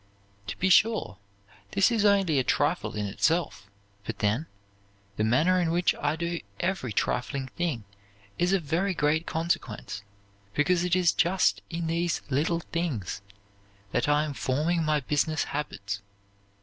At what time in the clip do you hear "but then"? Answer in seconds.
4.03-4.47